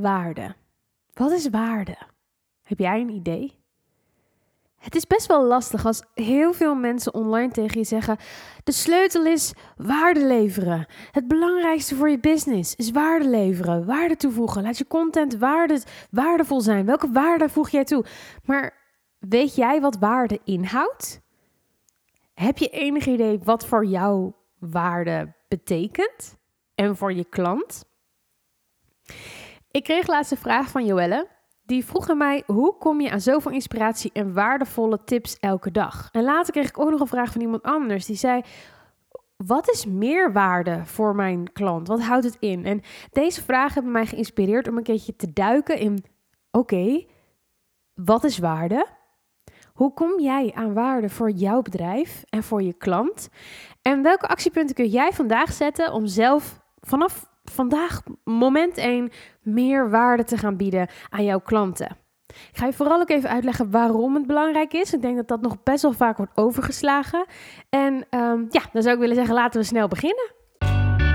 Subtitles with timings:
[0.00, 0.54] waarde?
[1.12, 1.96] Wat is waarde?
[2.62, 3.58] Heb jij een idee?
[4.80, 8.16] Het is best wel lastig als heel veel mensen online tegen je zeggen:
[8.64, 10.86] de sleutel is waarde leveren.
[11.10, 14.62] Het belangrijkste voor je business is waarde leveren, waarde toevoegen.
[14.62, 16.86] Laat je content waarde, waardevol zijn.
[16.86, 18.04] Welke waarde voeg jij toe?
[18.44, 18.72] Maar
[19.18, 21.20] weet jij wat waarde inhoudt?
[22.34, 26.36] Heb je enig idee wat voor jou waarde betekent
[26.74, 27.84] en voor je klant?
[29.70, 31.28] Ik kreeg laatst een vraag van Joelle.
[31.62, 36.08] Die vroeg aan mij: hoe kom je aan zoveel inspiratie en waardevolle tips elke dag?
[36.12, 38.42] En later kreeg ik ook nog een vraag van iemand anders die zei:
[39.36, 41.88] wat is meerwaarde voor mijn klant?
[41.88, 42.64] Wat houdt het in?
[42.64, 46.04] En deze vragen hebben mij geïnspireerd om een keertje te duiken in:
[46.50, 47.04] oké,
[47.94, 48.86] wat is waarde?
[49.72, 53.28] Hoe kom jij aan waarde voor jouw bedrijf en voor je klant?
[53.82, 59.10] En welke actiepunten kun jij vandaag zetten om zelf vanaf vandaag, moment 1,
[59.42, 61.96] meer waarde te gaan bieden aan jouw klanten?
[62.26, 64.94] Ik ga je vooral ook even uitleggen waarom het belangrijk is.
[64.94, 67.24] Ik denk dat dat nog best wel vaak wordt overgeslagen.
[67.68, 70.38] En um, ja, dan zou ik willen zeggen, laten we snel beginnen.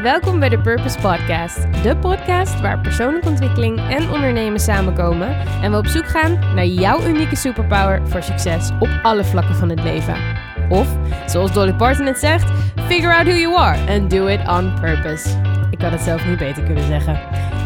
[0.01, 1.83] Welkom bij de Purpose Podcast.
[1.83, 5.27] De podcast waar persoonlijke ontwikkeling en ondernemen samenkomen.
[5.61, 9.69] En we op zoek gaan naar jouw unieke superpower voor succes op alle vlakken van
[9.69, 10.15] het leven.
[10.69, 12.51] Of, zoals Dolly Parton het zegt,
[12.87, 15.54] figure out who you are and do it on purpose.
[15.85, 17.13] Had het zelf niet beter kunnen zeggen.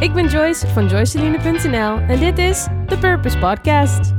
[0.02, 4.14] Ik ben Joyce van joyceline.nl en dit is de Purpose Podcast.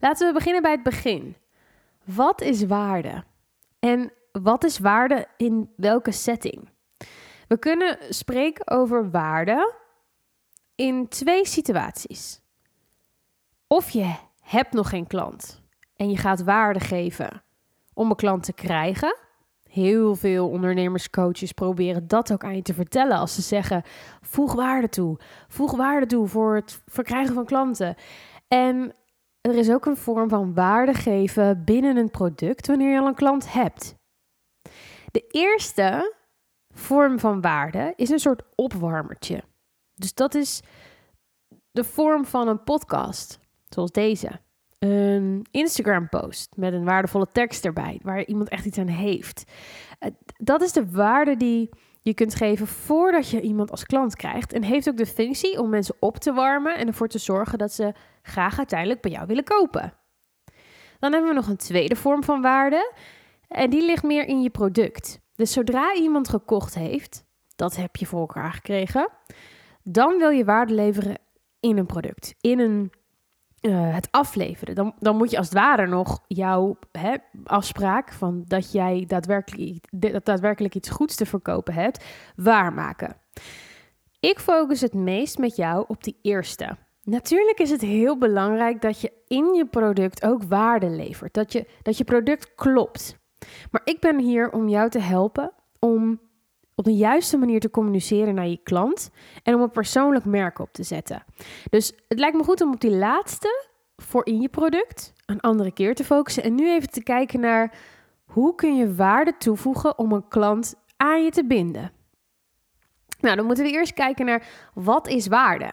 [0.00, 1.36] Laten we beginnen bij het begin.
[2.04, 3.24] Wat is waarde?
[3.78, 6.68] En wat is waarde in welke setting?
[7.48, 9.74] We kunnen spreken over waarde
[10.74, 12.40] in twee situaties.
[13.66, 15.62] Of je hebt nog geen klant
[15.96, 17.42] en je gaat waarde geven
[17.94, 19.16] om een klant te krijgen.
[19.76, 23.82] Heel veel ondernemers, coaches proberen dat ook aan je te vertellen als ze zeggen:
[24.20, 25.18] voeg waarde toe.
[25.48, 27.94] Voeg waarde toe voor het verkrijgen van klanten.
[28.48, 28.94] En
[29.40, 33.14] er is ook een vorm van waarde geven binnen een product wanneer je al een
[33.14, 33.94] klant hebt.
[35.10, 36.14] De eerste
[36.74, 39.42] vorm van waarde is een soort opwarmertje.
[39.94, 40.62] Dus dat is
[41.70, 44.40] de vorm van een podcast, zoals deze.
[44.86, 49.44] Een Instagram-post met een waardevolle tekst erbij, waar iemand echt iets aan heeft.
[49.98, 51.70] Eh, dat is de waarde die
[52.02, 54.52] je kunt geven voordat je iemand als klant krijgt.
[54.52, 57.72] En heeft ook de functie om mensen op te warmen en ervoor te zorgen dat
[57.72, 57.92] ze
[58.22, 59.92] graag uiteindelijk bij jou willen kopen.
[60.98, 62.92] Dan hebben we nog een tweede vorm van waarde.
[63.48, 65.20] En die ligt meer in je product.
[65.34, 67.24] Dus zodra iemand gekocht heeft,
[67.56, 69.08] dat heb je voor elkaar gekregen,
[69.82, 71.18] dan wil je waarde leveren
[71.60, 72.92] in een product, in een,
[73.66, 74.74] uh, het afleveren.
[74.74, 79.84] Dan, dan moet je als het ware nog jouw hè, afspraak van dat jij daadwerkelijk,
[79.90, 82.04] dat daadwerkelijk iets goeds te verkopen hebt,
[82.36, 83.16] waarmaken.
[84.20, 86.76] Ik focus het meest met jou op die eerste.
[87.02, 91.34] Natuurlijk is het heel belangrijk dat je in je product ook waarde levert.
[91.34, 93.18] Dat je, dat je product klopt.
[93.70, 96.20] Maar ik ben hier om jou te helpen om
[96.76, 99.10] op de juiste manier te communiceren naar je klant
[99.42, 101.24] en om een persoonlijk merk op te zetten.
[101.70, 105.72] Dus het lijkt me goed om op die laatste voor in je product een andere
[105.72, 107.78] keer te focussen en nu even te kijken naar
[108.24, 111.92] hoe kun je waarde toevoegen om een klant aan je te binden.
[113.20, 115.70] Nou, dan moeten we eerst kijken naar wat is waarde.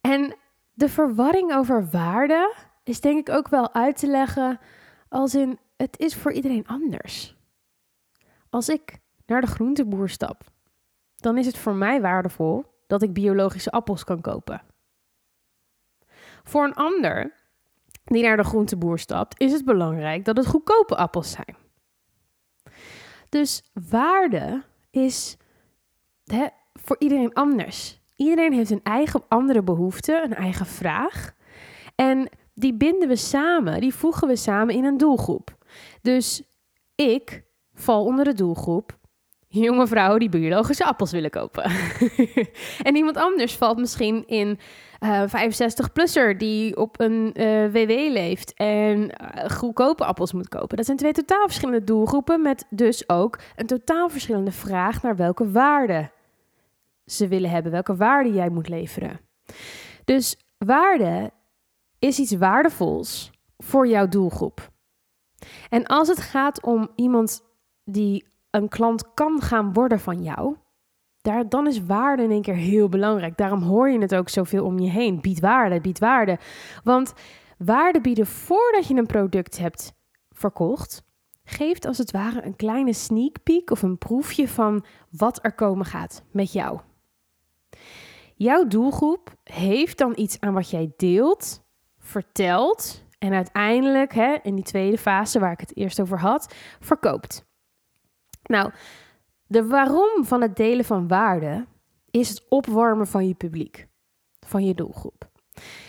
[0.00, 0.36] En
[0.72, 4.58] de verwarring over waarde is denk ik ook wel uit te leggen
[5.08, 7.36] als in het is voor iedereen anders.
[8.50, 8.99] Als ik
[9.30, 10.44] naar de groenteboer stap,
[11.16, 14.62] dan is het voor mij waardevol dat ik biologische appels kan kopen.
[16.42, 17.32] Voor een ander
[18.04, 21.56] die naar de groenteboer stapt, is het belangrijk dat het goedkope appels zijn.
[23.28, 25.36] Dus waarde is
[26.24, 28.00] hè, voor iedereen anders.
[28.16, 31.34] Iedereen heeft een eigen andere behoefte, een eigen vraag.
[31.94, 35.56] En die binden we samen, die voegen we samen in een doelgroep.
[36.02, 36.42] Dus
[36.94, 38.98] ik val onder de doelgroep
[39.50, 41.64] jonge vrouwen die biologische appels willen kopen.
[42.88, 44.58] en iemand anders valt misschien in
[45.00, 50.48] uh, eh, 65-plusser die op een uh, eh, WW leeft en uh, goedkope appels moet
[50.48, 50.76] kopen.
[50.76, 55.50] Dat zijn twee totaal verschillende doelgroepen met dus ook een totaal verschillende vraag naar welke
[55.50, 56.10] waarde
[57.04, 59.20] ze willen hebben, welke waarde jij moet leveren.
[60.04, 61.30] Dus waarde
[61.98, 64.70] is iets waardevols voor jouw doelgroep.
[65.68, 67.42] En als het gaat om iemand
[67.84, 70.56] die een klant kan gaan worden van jou,
[71.22, 73.36] daar, dan is waarde in één keer heel belangrijk.
[73.36, 75.20] Daarom hoor je het ook zoveel om je heen.
[75.20, 76.38] Bied waarde, bied waarde.
[76.84, 77.12] Want
[77.58, 79.92] waarde bieden voordat je een product hebt
[80.30, 81.02] verkocht,
[81.44, 85.86] geeft als het ware een kleine sneak peek of een proefje van wat er komen
[85.86, 86.80] gaat met jou.
[88.34, 91.62] Jouw doelgroep heeft dan iets aan wat jij deelt,
[91.98, 97.49] vertelt en uiteindelijk, hè, in die tweede fase waar ik het eerst over had, verkoopt.
[98.50, 98.70] Nou,
[99.46, 101.66] de waarom van het delen van waarde
[102.10, 103.86] is het opwarmen van je publiek,
[104.46, 105.28] van je doelgroep.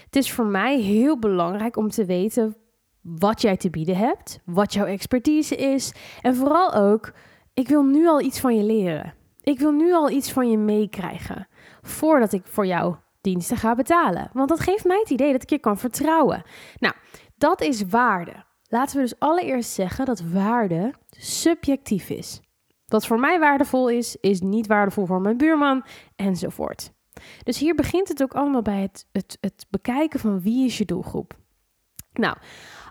[0.06, 2.56] Het is voor mij heel belangrijk om te weten
[3.02, 7.13] wat jij te bieden hebt, wat jouw expertise is en vooral ook,
[7.54, 9.14] ik wil nu al iets van je leren.
[9.42, 11.48] Ik wil nu al iets van je meekrijgen
[11.81, 14.30] voordat ik voor jou diensten ga betalen.
[14.34, 16.44] Want dat geeft mij het idee dat ik je kan vertrouwen.
[16.80, 16.94] Nou,
[17.38, 18.44] dat is waarde.
[18.68, 22.42] Laten we dus allereerst zeggen dat waarde subjectief is.
[22.92, 25.84] Wat voor mij waardevol is, is niet waardevol voor mijn buurman
[26.16, 26.92] enzovoort.
[27.44, 30.86] Dus hier begint het ook allemaal bij het, het, het bekijken van wie is je
[30.86, 31.34] doelgroep.
[32.14, 32.38] Nou,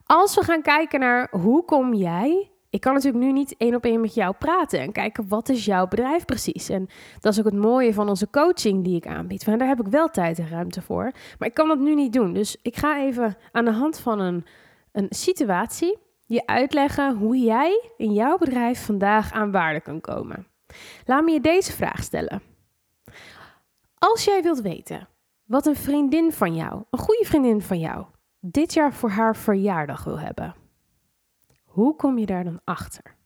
[0.04, 3.84] als we gaan kijken naar hoe kom jij ik kan natuurlijk nu niet één op
[3.84, 6.68] één met jou praten en kijken wat is jouw bedrijf precies.
[6.68, 6.88] En
[7.20, 9.44] dat is ook het mooie van onze coaching die ik aanbied.
[9.44, 11.12] Want daar heb ik wel tijd en ruimte voor.
[11.38, 12.32] Maar ik kan dat nu niet doen.
[12.32, 14.44] Dus ik ga even aan de hand van een,
[14.92, 15.98] een situatie
[16.34, 20.46] je uitleggen hoe jij in jouw bedrijf vandaag aan waarde kan komen.
[21.04, 22.42] Laat me je deze vraag stellen.
[23.94, 25.08] Als jij wilt weten
[25.44, 28.04] wat een vriendin van jou, een goede vriendin van jou,
[28.40, 30.54] dit jaar voor haar verjaardag wil hebben
[31.70, 33.16] hoe kom je daar dan achter?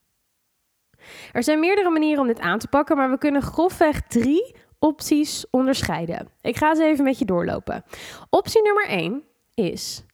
[1.31, 5.49] Er zijn meerdere manieren om dit aan te pakken, maar we kunnen grofweg drie opties
[5.49, 6.29] onderscheiden.
[6.41, 7.83] Ik ga ze even met je doorlopen.
[8.29, 9.23] Optie nummer 1
[9.53, 10.05] is: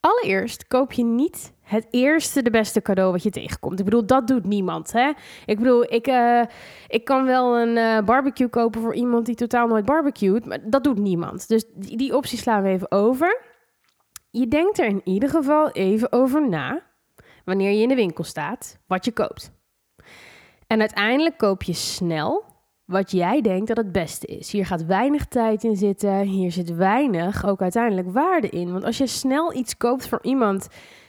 [0.00, 3.78] allereerst koop je niet het eerste de beste cadeau wat je tegenkomt.
[3.78, 4.92] Ik bedoel, dat doet niemand.
[4.92, 5.12] Hè?
[5.46, 6.42] Ik bedoel, ik, uh,
[6.86, 10.84] ik kan wel een uh, barbecue kopen voor iemand die totaal nooit barbecued, maar dat
[10.84, 11.48] doet niemand.
[11.48, 13.40] Dus die, die optie slaan we even over.
[14.30, 16.82] Je denkt er in ieder geval even over na
[17.44, 19.50] wanneer je in de winkel staat, wat je koopt.
[20.66, 22.44] En uiteindelijk koop je snel
[22.84, 24.52] wat jij denkt dat het beste is.
[24.52, 28.72] Hier gaat weinig tijd in zitten, hier zit weinig ook uiteindelijk waarde in.
[28.72, 30.68] Want als je snel iets koopt voor iemand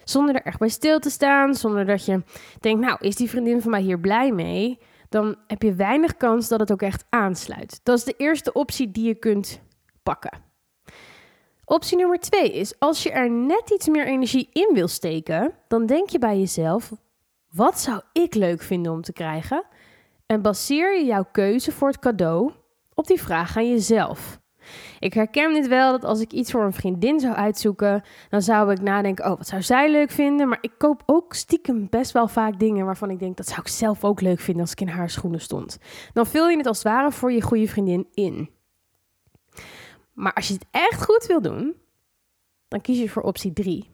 [0.10, 2.24] zonder er echt bij stil te staan, zonder dat je
[2.60, 4.80] denkt, nou, is die vriendin van mij hier blij mee?
[5.10, 7.80] Dan heb je weinig kans dat het ook echt aansluit.
[7.84, 9.62] Dat is de eerste optie die je kunt
[10.04, 10.48] pakken.
[11.66, 15.86] Optie nummer twee is, als je er net iets meer energie in wil steken, dan
[15.86, 16.92] denk je bij jezelf,
[17.52, 19.64] wat zou ik leuk vinden om te krijgen?
[20.26, 22.52] En baseer je jouw keuze voor het cadeau
[22.94, 24.39] op die vraag aan jezelf.
[25.00, 28.72] Ik herken dit wel dat als ik iets voor een vriendin zou uitzoeken, dan zou
[28.72, 30.48] ik nadenken: oh, wat zou zij leuk vinden?
[30.48, 33.68] Maar ik koop ook stiekem best wel vaak dingen waarvan ik denk dat zou ik
[33.68, 35.78] zelf ook leuk vinden als ik in haar schoenen stond.
[36.14, 38.50] Dan vul je het als het ware voor je goede vriendin in.
[40.14, 41.76] Maar als je het echt goed wil doen,
[42.68, 43.90] dan kies je voor optie 3.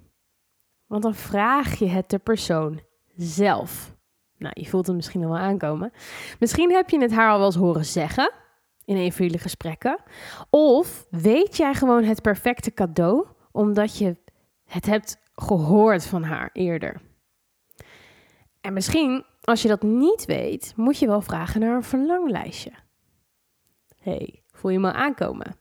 [0.86, 2.80] Want dan vraag je het de persoon
[3.16, 3.94] zelf.
[4.38, 5.92] Nou, je voelt het misschien al wel aankomen.
[6.40, 8.32] Misschien heb je het haar al wel eens horen zeggen
[8.86, 10.04] in een van jullie gesprekken.
[10.50, 14.18] Of weet jij gewoon het perfecte cadeau omdat je
[14.66, 17.02] het hebt gehoord van haar eerder.
[18.62, 22.72] En misschien, als je dat niet weet, moet je wel vragen naar een verlanglijstje.
[24.00, 25.60] hey, Voel je me aankomen?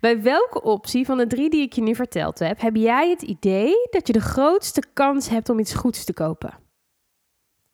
[0.00, 3.22] Bij welke optie van de drie die ik je nu verteld heb, heb jij het
[3.22, 6.58] idee dat je de grootste kans hebt om iets goeds te kopen?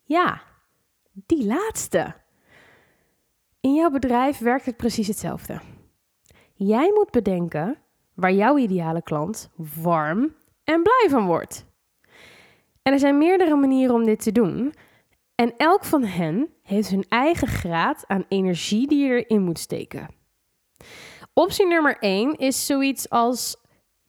[0.02, 0.42] Ja,
[1.12, 2.14] die laatste.
[3.62, 5.60] In jouw bedrijf werkt het precies hetzelfde.
[6.54, 7.78] Jij moet bedenken
[8.14, 9.50] waar jouw ideale klant
[9.82, 10.34] warm
[10.64, 11.64] en blij van wordt.
[12.82, 14.74] En er zijn meerdere manieren om dit te doen.
[15.34, 20.08] En elk van hen heeft hun eigen graad aan energie die je erin moet steken.
[21.32, 23.56] Optie nummer 1 is zoiets als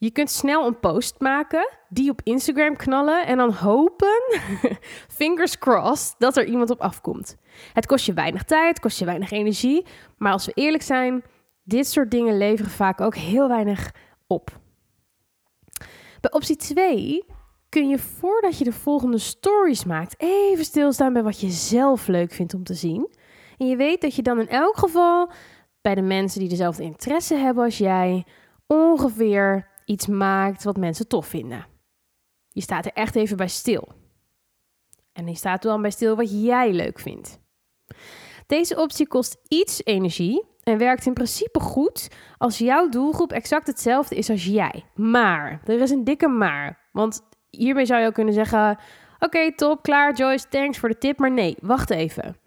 [0.04, 4.22] je kunt snel een post maken, die op Instagram knallen en dan hopen,
[5.20, 7.38] fingers crossed, dat er iemand op afkomt.
[7.74, 9.86] Het kost je weinig tijd, kost je weinig energie,
[10.18, 11.24] maar als we eerlijk zijn,
[11.64, 13.92] dit soort dingen leveren vaak ook heel weinig
[14.28, 14.60] op.
[16.22, 17.26] Bij optie 2
[17.70, 22.32] kun je voordat je de volgende stories maakt even stilstaan bij wat je zelf leuk
[22.32, 23.14] vindt om te zien.
[23.58, 25.32] En je weet dat je dan in elk geval
[25.82, 28.26] bij de mensen die dezelfde interesse hebben als jij
[28.68, 31.66] ongeveer iets maakt wat mensen tof vinden.
[32.50, 33.88] Je staat er echt even bij stil.
[35.14, 37.40] En je staat er dan bij stil wat jij leuk vindt.
[38.48, 44.16] Deze optie kost iets energie en werkt in principe goed als jouw doelgroep exact hetzelfde
[44.16, 44.84] is als jij.
[44.96, 46.90] Maar, er is een dikke maar.
[46.92, 48.78] Want hiermee zou je ook kunnen zeggen:
[49.20, 51.20] Oké, top, klaar, Joyce, thanks voor de tip.
[51.20, 52.38] Maar nee, wacht even.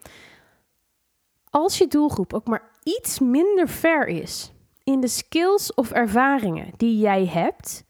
[1.50, 4.52] Als je doelgroep ook maar iets minder ver is
[4.86, 7.84] in de skills of ervaringen die jij hebt,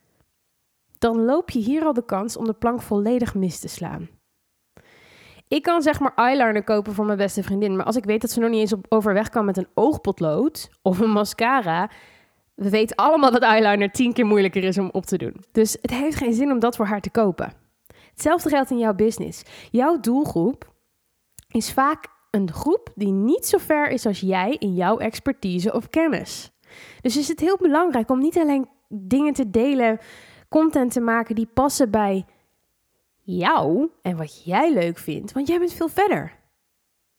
[0.98, 4.08] dan loop je hier al de kans om de plank volledig mis te slaan.
[5.48, 7.76] Ik kan zeg maar eyeliner kopen voor mijn beste vriendin.
[7.76, 10.70] Maar als ik weet dat ze nog niet eens op overweg kan met een oogpotlood
[10.82, 11.90] of een mascara.
[12.54, 15.44] We weten allemaal dat eyeliner tien keer moeilijker is om op te doen.
[15.52, 17.52] Dus het heeft geen zin om dat voor haar te kopen.
[18.10, 19.42] Hetzelfde geldt in jouw business.
[19.70, 20.72] Jouw doelgroep
[21.48, 25.90] is vaak een groep die niet zo ver is als jij in jouw expertise of
[25.90, 26.50] kennis.
[27.00, 29.98] Dus is het heel belangrijk om niet alleen dingen te delen,
[30.48, 32.24] content te maken die passen bij
[33.22, 36.38] jou en wat jij leuk vindt, want jij bent veel verder.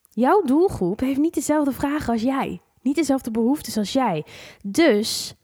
[0.09, 4.25] Jouw doelgroep heeft niet dezelfde vragen als jij, niet dezelfde behoeftes als jij.
[4.63, 5.35] Dus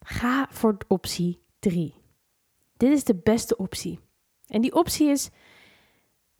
[0.00, 1.94] ga voor optie 3.
[2.76, 4.00] Dit is de beste optie.
[4.46, 5.30] En die optie is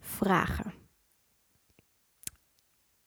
[0.00, 0.74] vragen.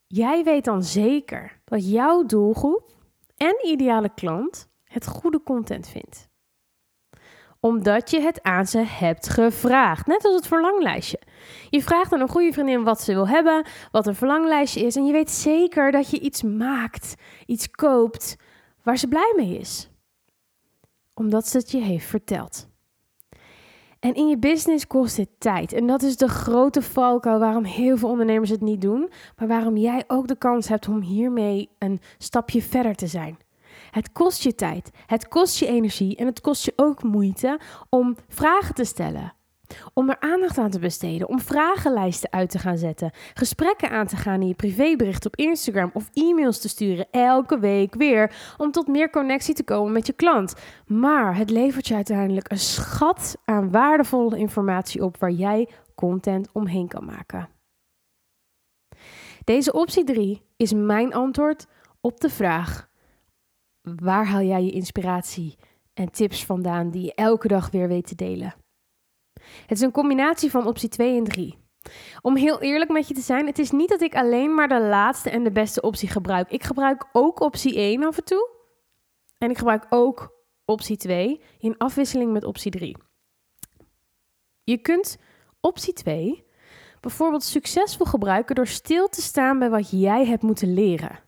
[0.07, 3.00] Jij weet dan zeker dat jouw doelgroep
[3.41, 6.29] en ideale klant het goede content vindt.
[7.59, 10.07] Omdat je het aan ze hebt gevraagd.
[10.07, 11.19] Net als het verlanglijstje.
[11.69, 14.95] Je vraagt aan een goede vriendin wat ze wil hebben, wat een verlanglijstje is.
[14.95, 18.35] En je weet zeker dat je iets maakt, iets koopt
[18.83, 19.89] waar ze blij mee is.
[21.13, 22.70] Omdat ze het je heeft verteld.
[24.01, 25.73] En in je business kost dit tijd.
[25.73, 29.09] En dat is de grote valkuil waarom heel veel ondernemers het niet doen.
[29.37, 33.37] Maar waarom jij ook de kans hebt om hiermee een stapje verder te zijn.
[33.91, 38.15] Het kost je tijd, het kost je energie en het kost je ook moeite om
[38.27, 39.33] vragen te stellen.
[39.93, 44.15] Om er aandacht aan te besteden, om vragenlijsten uit te gaan zetten, gesprekken aan te
[44.15, 48.87] gaan in je privébericht op Instagram of e-mails te sturen elke week weer, om tot
[48.87, 50.53] meer connectie te komen met je klant.
[50.85, 56.87] Maar het levert je uiteindelijk een schat aan waardevolle informatie op waar jij content omheen
[56.87, 57.49] kan maken.
[59.43, 61.67] Deze optie 3 is mijn antwoord
[62.01, 62.89] op de vraag:
[63.81, 65.57] waar haal jij je inspiratie
[65.93, 68.60] en tips vandaan die je elke dag weer weet te delen?
[69.61, 71.57] Het is een combinatie van optie 2 en 3.
[72.21, 74.81] Om heel eerlijk met je te zijn, het is niet dat ik alleen maar de
[74.81, 76.51] laatste en de beste optie gebruik.
[76.51, 78.49] Ik gebruik ook optie 1 af en toe.
[79.37, 80.33] En ik gebruik ook
[80.65, 82.97] optie 2 in afwisseling met optie 3.
[84.63, 85.17] Je kunt
[85.59, 86.43] optie 2
[86.99, 91.19] bijvoorbeeld succesvol gebruiken door stil te staan bij wat jij hebt moeten leren.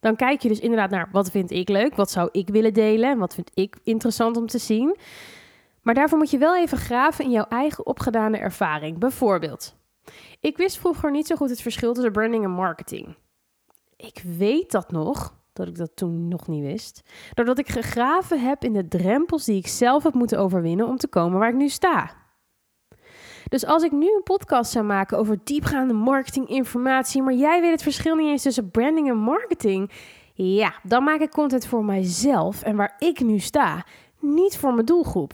[0.00, 3.10] Dan kijk je dus inderdaad naar wat vind ik leuk, wat zou ik willen delen
[3.10, 4.96] en wat vind ik interessant om te zien.
[5.82, 8.98] Maar daarvoor moet je wel even graven in jouw eigen opgedane ervaring.
[8.98, 9.76] Bijvoorbeeld,
[10.40, 13.16] ik wist vroeger niet zo goed het verschil tussen branding en marketing.
[13.96, 17.02] Ik weet dat nog, dat ik dat toen nog niet wist,
[17.34, 21.08] doordat ik gegraven heb in de drempels die ik zelf heb moeten overwinnen om te
[21.08, 22.10] komen waar ik nu sta.
[23.48, 27.82] Dus als ik nu een podcast zou maken over diepgaande marketinginformatie, maar jij weet het
[27.82, 29.90] verschil niet eens tussen branding en marketing,
[30.34, 33.86] ja, dan maak ik content voor mijzelf en waar ik nu sta,
[34.20, 35.32] niet voor mijn doelgroep.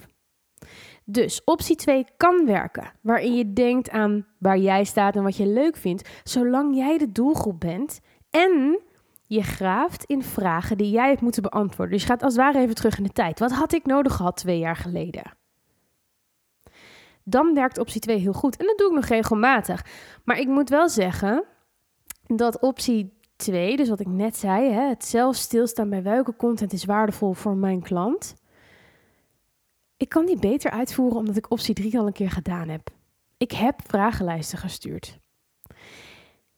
[1.10, 5.46] Dus optie 2 kan werken, waarin je denkt aan waar jij staat en wat je
[5.46, 8.00] leuk vindt, zolang jij de doelgroep bent
[8.30, 8.80] en
[9.26, 11.94] je graaft in vragen die jij hebt moeten beantwoorden.
[11.94, 13.38] Dus je gaat als het ware even terug in de tijd.
[13.38, 15.36] Wat had ik nodig gehad twee jaar geleden?
[17.24, 19.84] Dan werkt optie 2 heel goed en dat doe ik nog regelmatig.
[20.24, 21.44] Maar ik moet wel zeggen
[22.26, 26.72] dat optie 2, dus wat ik net zei, hè, het zelf stilstaan bij welke content
[26.72, 28.34] is waardevol voor mijn klant
[29.99, 32.90] ik kan die beter uitvoeren omdat ik optie 3 al een keer gedaan heb.
[33.37, 35.19] Ik heb vragenlijsten gestuurd.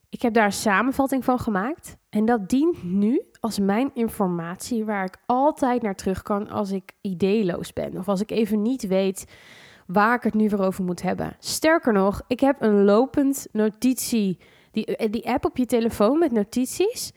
[0.09, 5.05] Ik heb daar een samenvatting van gemaakt en dat dient nu als mijn informatie waar
[5.05, 9.25] ik altijd naar terug kan als ik ideeloos ben of als ik even niet weet
[9.87, 11.37] waar ik het nu weer over moet hebben.
[11.39, 14.39] Sterker nog, ik heb een lopend notitie,
[14.71, 17.13] die, die app op je telefoon met notities,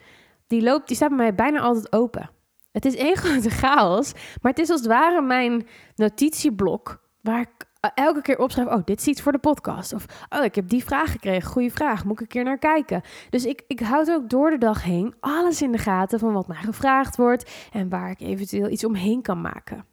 [0.48, 2.30] die, loopt, die staat bij mij bijna altijd open.
[2.74, 7.72] Het is één grote chaos, maar het is als het ware mijn notitieblok waar ik
[7.94, 9.94] elke keer opschrijf: Oh, dit is iets voor de podcast.
[9.94, 11.52] Of Oh, ik heb die vraag gekregen.
[11.52, 12.06] Goede vraag.
[12.06, 13.02] Moet ik een keer naar kijken?
[13.30, 16.48] Dus ik, ik houd ook door de dag heen alles in de gaten van wat
[16.48, 19.86] mij gevraagd wordt en waar ik eventueel iets omheen kan maken.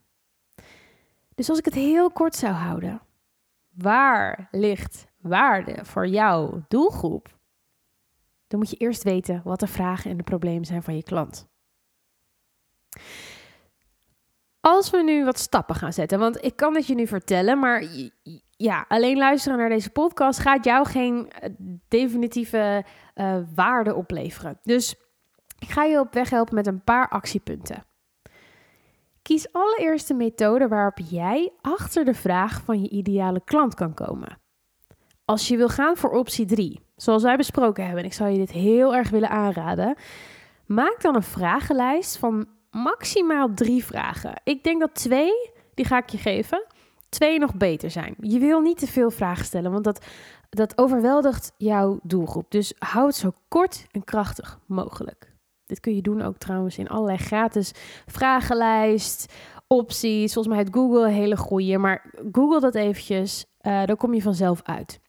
[1.35, 3.01] Dus als ik het heel kort zou houden,
[3.71, 7.39] waar ligt waarde voor jouw doelgroep?
[8.47, 11.50] Dan moet je eerst weten wat de vragen en de problemen zijn van je klant.
[14.61, 17.85] Als we nu wat stappen gaan zetten, want ik kan het je nu vertellen, maar
[18.57, 21.51] ja, alleen luisteren naar deze podcast gaat jou geen eh,
[21.89, 24.59] definitieve uh, waarde opleveren.
[24.63, 24.95] Dus
[25.59, 27.85] ik ga je op weg helpen met een paar actiepunten.
[29.23, 34.39] Kies allereerst de methode waarop jij achter de vraag van je ideale klant kan komen.
[35.25, 38.39] Als je wil gaan voor optie 3, zoals wij besproken hebben, en ik zou je
[38.39, 39.97] dit heel erg willen aanraden,
[40.67, 44.41] maak dan een vragenlijst van maximaal drie vragen.
[44.45, 46.67] Ik denk dat twee, die ga ik je geven,
[47.09, 48.15] twee nog beter zijn.
[48.21, 50.05] Je wil niet te veel vragen stellen, want dat
[50.51, 52.51] dat overweldigt jouw doelgroep.
[52.51, 55.33] Dus hou het zo kort en krachtig mogelijk.
[55.67, 57.73] Dit kun je doen ook trouwens in allerlei gratis
[58.07, 59.33] vragenlijst,
[59.67, 60.33] opties.
[60.33, 63.45] Volgens mij heeft Google een hele goede, maar Google dat eventjes.
[63.63, 65.01] Uh, dan kom je vanzelf uit.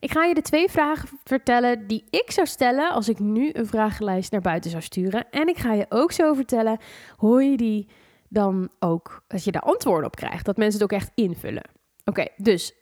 [0.00, 3.66] Ik ga je de twee vragen vertellen die ik zou stellen als ik nu een
[3.66, 5.30] vragenlijst naar buiten zou sturen.
[5.30, 6.78] En ik ga je ook zo vertellen
[7.16, 7.88] hoe je die
[8.28, 10.44] dan ook, dat je daar antwoorden op krijgt.
[10.44, 11.70] Dat mensen het ook echt invullen.
[12.04, 12.74] Oké, dus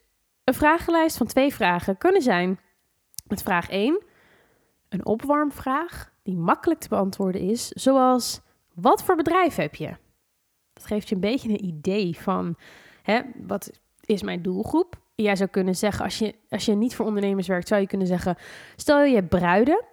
[0.45, 2.61] een vragenlijst van twee vragen kunnen zijn
[3.27, 4.03] met vraag 1
[4.91, 8.41] een opwarmvraag die makkelijk te beantwoorden is, zoals
[8.75, 9.97] wat voor bedrijf heb je?
[10.73, 12.57] Dat geeft je een beetje een idee van
[13.03, 13.71] hè, wat
[14.05, 15.00] is mijn doelgroep?
[15.23, 18.07] Jij zou kunnen zeggen, als je, als je niet voor ondernemers werkt, zou je kunnen
[18.07, 18.37] zeggen:
[18.77, 19.85] stel je bruiden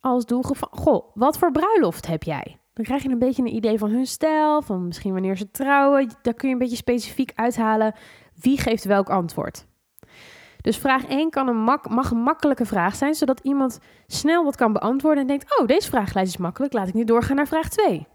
[0.00, 2.58] als doelgroep goh, wat voor bruiloft heb jij?
[2.72, 6.10] Dan krijg je een beetje een idee van hun stijl, van misschien wanneer ze trouwen.
[6.22, 7.94] Daar kun je een beetje specifiek uithalen
[8.40, 9.66] wie geeft welk antwoord.
[10.60, 14.72] Dus vraag 1 kan een mag een makkelijke vraag zijn, zodat iemand snel wat kan
[14.72, 18.06] beantwoorden en denkt: Oh, deze vraaglijst is makkelijk, laat ik nu doorgaan naar vraag 2.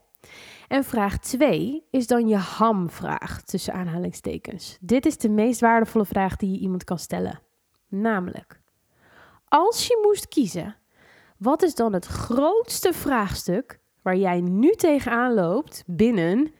[0.67, 4.77] En vraag 2 is dan je hamvraag tussen aanhalingstekens.
[4.81, 7.39] Dit is de meest waardevolle vraag die je iemand kan stellen.
[7.87, 8.61] Namelijk,
[9.47, 10.75] als je moest kiezen,
[11.37, 16.53] wat is dan het grootste vraagstuk waar jij nu tegenaan loopt binnen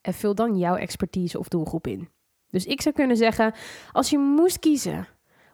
[0.00, 2.08] en vul dan jouw expertise of doelgroep in?
[2.50, 3.54] Dus ik zou kunnen zeggen,
[3.92, 5.08] als je moest kiezen,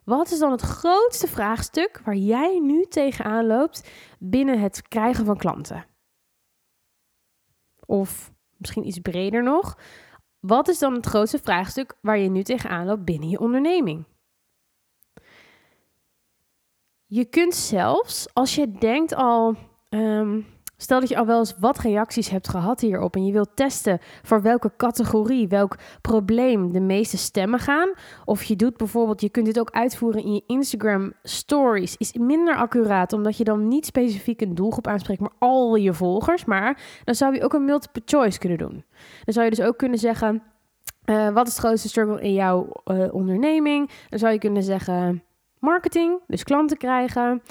[0.05, 3.89] wat is dan het grootste vraagstuk waar jij nu tegenaan loopt
[4.19, 5.85] binnen het krijgen van klanten?
[7.89, 9.79] Of misschien iets breder nog,
[10.41, 14.05] wat is dan het grootste vraagstuk waar je nu tegenaan loopt binnen je onderneming?
[17.07, 19.55] Je kunt zelfs, als je denkt al,
[19.89, 20.47] um,
[20.81, 23.99] Stel dat je al wel eens wat reacties hebt gehad hierop en je wilt testen
[24.23, 27.93] voor welke categorie, welk probleem de meeste stemmen gaan.
[28.25, 32.57] Of je doet bijvoorbeeld, je kunt dit ook uitvoeren in je Instagram stories, is minder
[32.57, 36.45] accuraat omdat je dan niet specifiek een doelgroep aanspreekt, maar al je volgers.
[36.45, 38.85] Maar dan zou je ook een multiple choice kunnen doen.
[39.25, 40.43] Dan zou je dus ook kunnen zeggen,
[41.07, 43.91] uh, wat is het grootste struggle in jouw uh, onderneming?
[44.09, 45.23] Dan zou je kunnen zeggen
[45.61, 47.43] marketing, dus klanten krijgen,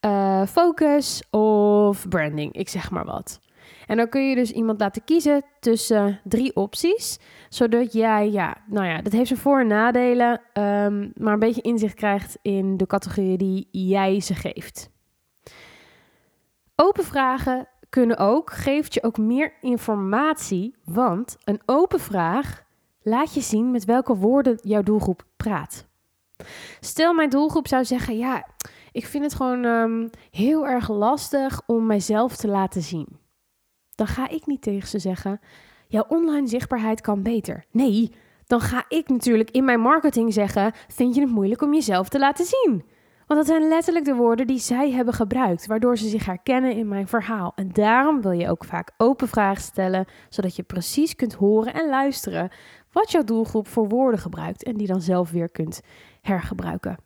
[0.00, 3.40] uh, focus of branding, ik zeg maar wat.
[3.86, 8.86] En dan kun je dus iemand laten kiezen tussen drie opties, zodat jij, ja, nou
[8.86, 12.86] ja, dat heeft zijn voor- en nadelen, um, maar een beetje inzicht krijgt in de
[12.86, 14.90] categorieën die jij ze geeft.
[16.76, 22.62] Open vragen kunnen ook, geeft je ook meer informatie, want een open vraag
[23.02, 25.86] laat je zien met welke woorden jouw doelgroep praat.
[26.80, 28.46] Stel, mijn doelgroep zou zeggen: Ja,
[28.92, 33.18] ik vind het gewoon um, heel erg lastig om mijzelf te laten zien.
[33.94, 35.40] Dan ga ik niet tegen ze zeggen:
[35.88, 37.64] Jouw online zichtbaarheid kan beter.
[37.70, 38.12] Nee,
[38.46, 42.18] dan ga ik natuurlijk in mijn marketing zeggen: Vind je het moeilijk om jezelf te
[42.18, 42.84] laten zien?
[43.26, 46.88] Want dat zijn letterlijk de woorden die zij hebben gebruikt, waardoor ze zich herkennen in
[46.88, 47.52] mijn verhaal.
[47.54, 51.88] En daarom wil je ook vaak open vragen stellen, zodat je precies kunt horen en
[51.88, 52.50] luisteren
[52.92, 55.80] wat jouw doelgroep voor woorden gebruikt en die dan zelf weer kunt
[56.26, 56.96] hergebruiken.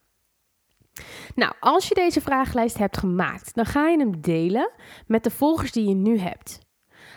[1.35, 4.71] Nou, als je deze vragenlijst hebt gemaakt, dan ga je hem delen
[5.07, 6.59] met de volgers die je nu hebt.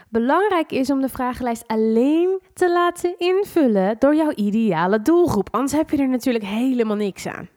[0.09, 5.89] Belangrijk is om de vragenlijst alleen te laten invullen door jouw ideale doelgroep, anders heb
[5.89, 7.49] je er natuurlijk helemaal niks aan.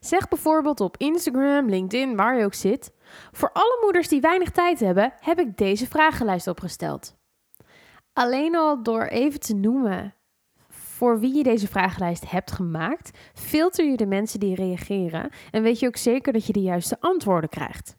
[0.00, 2.92] Zeg bijvoorbeeld op Instagram, LinkedIn, waar je ook zit:
[3.32, 7.16] Voor alle moeders die weinig tijd hebben, heb ik deze vragenlijst opgesteld.
[8.12, 10.14] Alleen al door even te noemen
[11.02, 15.78] voor wie je deze vragenlijst hebt gemaakt, filter je de mensen die reageren en weet
[15.78, 17.96] je ook zeker dat je de juiste antwoorden krijgt.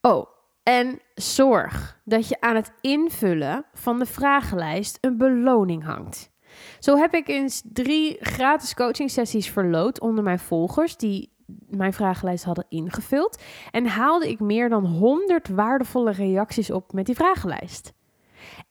[0.00, 0.26] Oh,
[0.62, 6.30] en zorg dat je aan het invullen van de vragenlijst een beloning hangt.
[6.78, 11.32] Zo heb ik eens drie gratis coaching sessies verloot onder mijn volgers die
[11.68, 17.14] mijn vragenlijst hadden ingevuld en haalde ik meer dan 100 waardevolle reacties op met die
[17.14, 17.92] vragenlijst.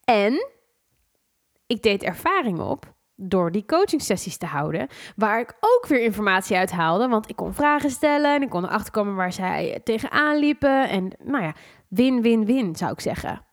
[0.04, 0.48] En
[1.66, 6.58] ik deed ervaring op door die coaching sessies te houden, waar ik ook weer informatie
[6.58, 10.38] uit haalde, want ik kon vragen stellen en ik kon erachter komen waar zij tegenaan
[10.38, 11.54] liepen en nou ja,
[11.88, 13.46] win-win-win zou ik zeggen.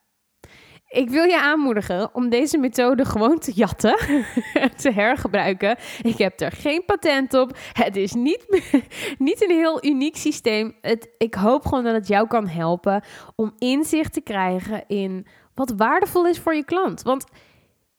[0.89, 3.97] Ik wil je aanmoedigen om deze methode gewoon te jatten,
[4.83, 5.77] te hergebruiken.
[6.03, 7.59] Ik heb er geen patent op.
[7.73, 8.47] Het is niet,
[9.19, 10.77] niet een heel uniek systeem.
[10.81, 13.05] Het, ik hoop gewoon dat het jou kan helpen
[13.37, 17.03] om inzicht te krijgen in wat waardevol is voor je klant.
[17.03, 17.25] Want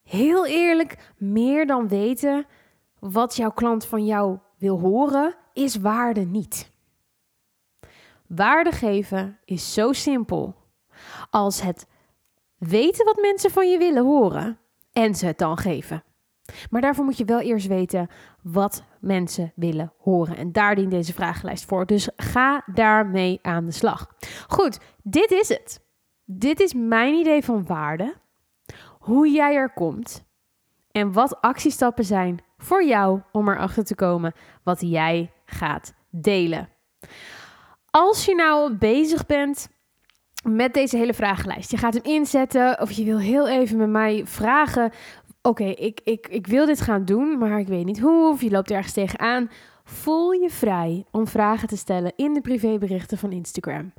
[0.06, 2.46] heel eerlijk, meer dan weten
[3.00, 6.72] wat jouw klant van jou wil horen, is waarde niet.
[8.28, 10.56] Waarde geven is zo simpel
[11.30, 11.88] als het
[12.58, 14.60] weten wat mensen van je willen horen
[14.92, 16.04] en ze het dan geven.
[16.70, 18.08] Maar daarvoor moet je wel eerst weten
[18.42, 20.38] wat mensen willen horen.
[20.38, 21.86] En daar dient deze vragenlijst voor.
[21.86, 24.16] Dus ga daarmee aan de slag.
[24.48, 25.84] Goed, dit is het.
[26.24, 28.16] Dit is mijn idee van waarde.
[29.06, 30.24] Hoe jij er komt.
[30.92, 36.70] En wat actiestappen zijn voor jou om erachter te komen wat jij gaat delen.
[37.90, 39.70] Als je nou bezig bent
[40.44, 44.26] met deze hele vragenlijst, je gaat hem inzetten of je wil heel even met mij
[44.26, 44.92] vragen
[45.42, 48.50] oké, ik, ik, ik wil dit gaan doen, maar ik weet niet hoe, of je
[48.50, 49.50] loopt ergens tegenaan.
[49.84, 53.94] Voel je vrij om vragen te stellen in de privéberichten van Instagram.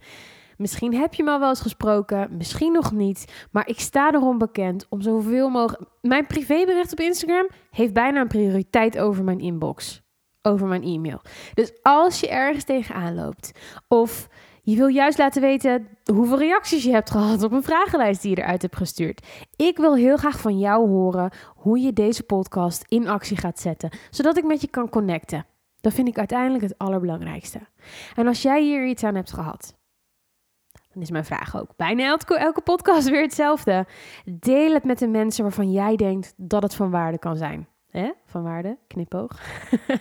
[0.57, 4.39] Misschien heb je me al wel eens gesproken, misschien nog niet, maar ik sta erom
[4.39, 5.91] bekend om zoveel mogelijk.
[6.01, 10.03] Mijn privébericht op Instagram heeft bijna een prioriteit over mijn inbox,
[10.43, 11.21] over mijn e-mail.
[11.55, 13.53] Dus als je ergens tegenaan loopt
[13.89, 14.29] of
[14.63, 18.43] je wil juist laten weten hoeveel reacties je hebt gehad op een vragenlijst die je
[18.43, 19.27] eruit hebt gestuurd.
[19.57, 23.91] Ik wil heel graag van jou horen hoe je deze podcast in actie gaat zetten,
[24.11, 25.47] zodat ik met je kan connecten.
[25.81, 27.61] Dat vind ik uiteindelijk het allerbelangrijkste.
[28.15, 29.76] En als jij hier iets aan hebt gehad,
[30.97, 33.87] dan is mijn vraag ook bijna elke, elke podcast weer hetzelfde.
[34.25, 37.67] Deel het met de mensen waarvan jij denkt dat het van waarde kan zijn.
[37.91, 38.11] Hè?
[38.25, 39.41] Van waarde, knipoog.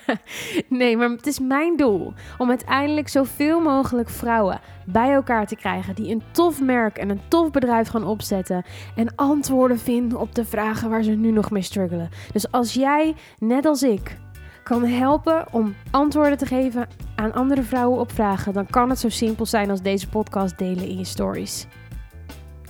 [0.69, 5.95] nee, maar het is mijn doel om uiteindelijk zoveel mogelijk vrouwen bij elkaar te krijgen
[5.95, 8.63] die een tof merk en een tof bedrijf gaan opzetten
[8.95, 12.09] en antwoorden vinden op de vragen waar ze nu nog mee struggelen.
[12.31, 14.17] Dus als jij, net als ik,
[14.65, 19.09] kan helpen om antwoorden te geven aan andere vrouwen op vragen, dan kan het zo
[19.09, 21.67] simpel zijn als deze podcast delen in je stories.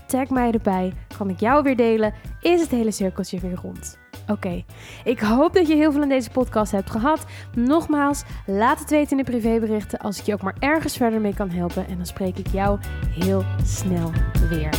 [0.07, 3.97] Tag mij erbij, kan ik jou weer delen, is het hele cirkeltje weer rond.
[4.27, 4.63] Oké,
[5.03, 7.25] ik hoop dat je heel veel in deze podcast hebt gehad.
[7.55, 11.33] Nogmaals, laat het weten in de privéberichten als ik je ook maar ergens verder mee
[11.33, 11.87] kan helpen.
[11.87, 12.79] En dan spreek ik jou
[13.09, 14.11] heel snel
[14.49, 14.69] weer.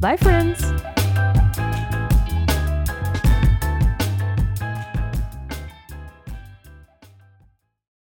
[0.00, 0.72] Bye friends!